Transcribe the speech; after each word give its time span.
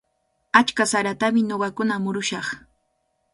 Achka 0.59 0.83
saratami 0.91 1.41
ñuqakuna 1.49 1.95
murushaq. 2.03 2.47